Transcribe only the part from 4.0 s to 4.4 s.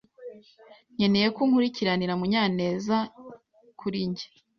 njye.